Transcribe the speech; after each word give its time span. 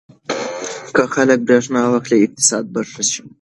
که 0.95 1.01
خلک 1.15 1.39
برېښنا 1.47 1.81
واخلي 1.89 2.17
اقتصاد 2.21 2.65
به 2.73 2.81
ښه 2.91 3.03
شي. 3.11 3.21